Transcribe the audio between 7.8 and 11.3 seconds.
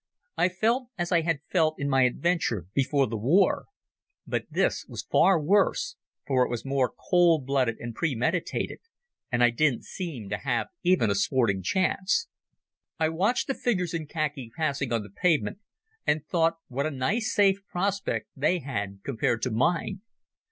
premeditated, and I didn't seem to have even a